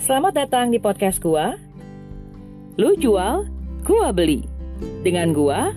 [0.00, 1.52] Selamat datang di podcast gua.
[2.80, 3.44] Lu jual,
[3.84, 4.40] gua beli.
[5.04, 5.76] Dengan gua,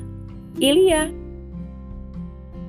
[0.56, 1.12] Ilya.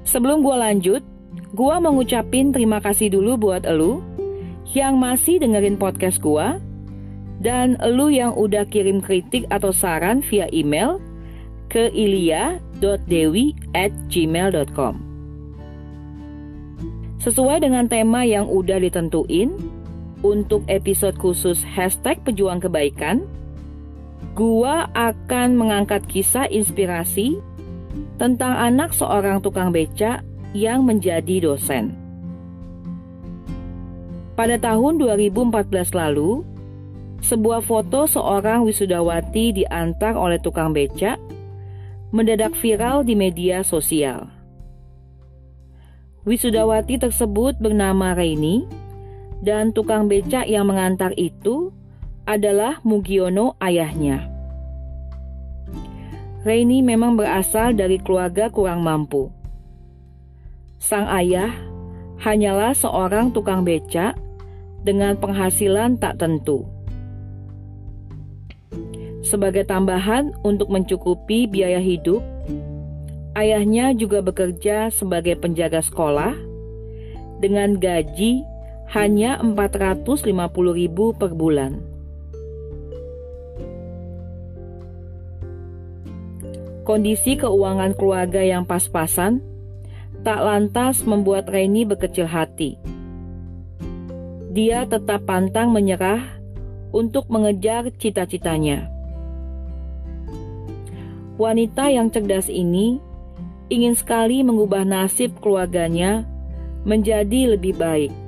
[0.03, 1.07] Sebelum gua lanjut,
[1.55, 4.03] gua mau ngucapin terima kasih dulu buat elu
[4.75, 6.59] yang masih dengerin podcast gua
[7.39, 10.99] dan elu yang udah kirim kritik atau saran via email
[11.71, 14.95] ke ilya.dewi@gmail.com.
[17.23, 19.51] Sesuai dengan tema yang udah ditentuin,
[20.25, 23.25] untuk episode khusus hashtag pejuang kebaikan,
[24.33, 27.41] gua akan mengangkat kisah inspirasi
[28.17, 30.25] tentang anak seorang tukang beca
[30.57, 31.93] yang menjadi dosen.
[34.37, 36.45] Pada tahun 2014 lalu,
[37.25, 41.17] sebuah foto seorang wisudawati diantar oleh tukang beca
[42.13, 44.29] mendadak viral di media sosial.
[46.29, 48.67] Wisudawati tersebut bernama Reini
[49.45, 51.73] dan tukang becak yang mengantar itu
[52.27, 54.27] adalah Mugiono ayahnya.
[56.47, 59.31] Reini memang berasal dari keluarga kurang mampu.
[60.79, 61.51] Sang ayah
[62.23, 64.15] hanyalah seorang tukang becak
[64.87, 66.63] dengan penghasilan tak tentu.
[69.27, 72.23] Sebagai tambahan untuk mencukupi biaya hidup,
[73.35, 76.39] ayahnya juga bekerja sebagai penjaga sekolah
[77.43, 78.47] dengan gaji
[78.95, 80.35] hanya 450
[80.75, 81.83] ribu per bulan.
[86.87, 89.43] Kondisi keuangan keluarga yang pas-pasan
[90.23, 92.79] tak lantas membuat Reni berkecil hati.
[94.55, 96.23] Dia tetap pantang menyerah
[96.95, 98.87] untuk mengejar cita-citanya.
[101.37, 103.03] Wanita yang cerdas ini
[103.69, 106.25] ingin sekali mengubah nasib keluarganya
[106.87, 108.26] menjadi lebih baik.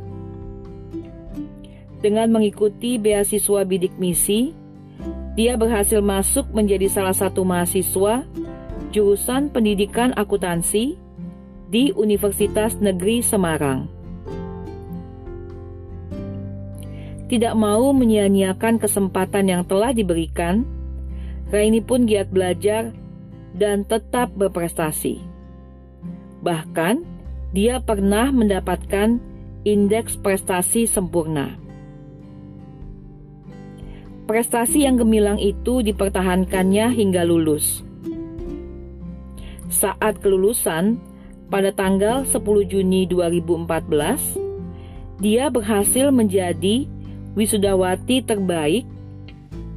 [1.99, 4.55] Dengan mengikuti beasiswa bidik misi,
[5.35, 8.23] dia berhasil masuk menjadi salah satu mahasiswa
[8.95, 10.99] jurusan pendidikan akuntansi
[11.69, 13.87] di Universitas Negeri Semarang.
[17.29, 20.65] Tidak mau menyia-nyiakan kesempatan yang telah diberikan,
[21.53, 22.97] Raini pun giat belajar
[23.53, 25.21] dan tetap berprestasi.
[26.41, 27.05] Bahkan,
[27.53, 29.21] dia pernah mendapatkan
[29.69, 31.68] indeks prestasi sempurna.
[34.29, 37.81] Prestasi yang gemilang itu dipertahankannya hingga lulus.
[39.73, 41.01] Saat kelulusan,
[41.49, 42.37] pada tanggal 10
[42.69, 44.37] Juni 2014,
[45.17, 46.85] dia berhasil menjadi
[47.41, 48.85] wisudawati terbaik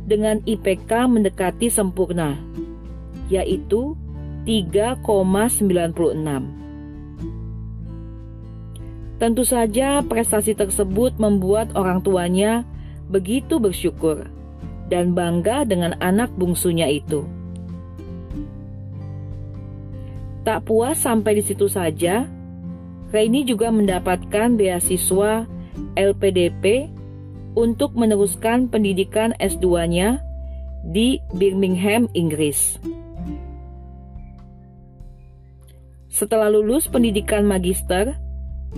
[0.03, 2.35] dengan IPK mendekati sempurna,
[3.31, 3.95] yaitu
[4.43, 5.95] 3,96.
[9.15, 12.67] Tentu saja prestasi tersebut membuat orang tuanya
[13.07, 14.40] begitu bersyukur
[14.91, 17.23] dan bangga dengan anak bungsunya itu.
[20.43, 22.27] Tak puas sampai di situ saja,
[23.11, 25.47] Reini juga mendapatkan beasiswa
[25.95, 26.91] LPDP
[27.55, 30.23] untuk meneruskan pendidikan S2-nya
[30.87, 32.79] di Birmingham, Inggris.
[36.11, 38.15] Setelah lulus pendidikan magister,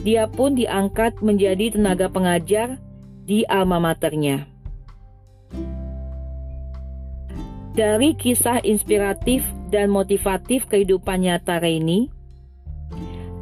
[0.02, 2.82] dia pun diangkat menjadi tenaga pengajar
[3.24, 4.53] di alma maternya.
[7.74, 9.42] Dari kisah inspiratif
[9.74, 12.06] dan motivatif kehidupan nyata Reini,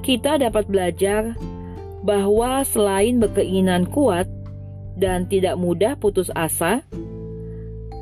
[0.07, 1.35] kita dapat belajar
[2.07, 4.31] bahwa selain berkeinginan kuat
[4.95, 6.79] dan tidak mudah putus asa,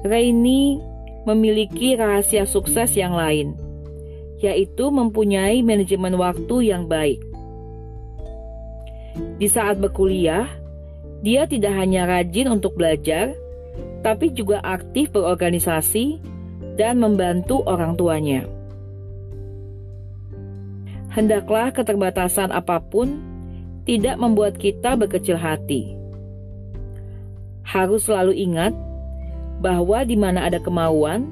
[0.05, 0.77] Reini
[1.25, 3.57] memiliki rahasia sukses yang lain,
[4.37, 7.19] yaitu mempunyai manajemen waktu yang baik.
[9.41, 10.45] Di saat berkuliah,
[11.25, 13.35] dia tidak hanya rajin untuk belajar,
[13.99, 16.19] tapi juga aktif berorganisasi
[16.79, 18.47] dan membantu orang tuanya.
[21.09, 23.19] Hendaklah keterbatasan apa pun
[23.83, 25.97] tidak membuat kita berkecil hati.
[27.65, 28.73] Harus selalu ingat
[29.59, 31.27] bahwa di mana ada kemauan,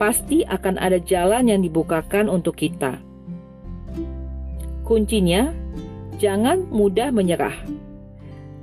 [0.00, 3.02] pasti akan ada jalan yang dibukakan untuk kita.
[4.86, 5.52] Kuncinya,
[6.16, 7.56] jangan mudah menyerah,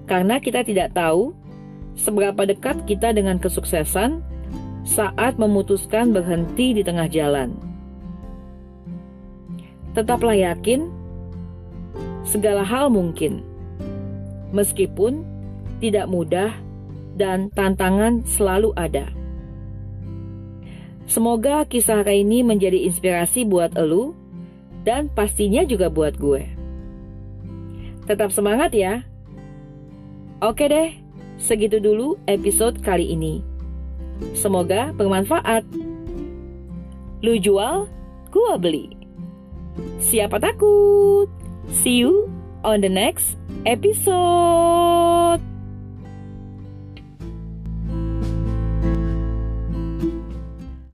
[0.09, 1.35] karena kita tidak tahu
[1.95, 4.23] seberapa dekat kita dengan kesuksesan
[4.83, 7.53] saat memutuskan berhenti di tengah jalan.
[9.91, 10.87] Tetaplah yakin,
[12.23, 13.43] segala hal mungkin,
[14.55, 15.27] meskipun
[15.83, 16.55] tidak mudah
[17.19, 19.11] dan tantangan selalu ada.
[21.11, 24.15] Semoga kisah ini menjadi inspirasi buat elu
[24.87, 26.47] dan pastinya juga buat gue.
[28.07, 29.03] Tetap semangat ya.
[30.39, 31.00] Oke deh,
[31.41, 33.41] segitu dulu episode kali ini.
[34.37, 35.65] Semoga bermanfaat.
[37.25, 37.89] Lu jual,
[38.29, 38.93] gua beli.
[39.97, 41.29] Siapa takut?
[41.69, 42.29] See you
[42.61, 45.41] on the next episode.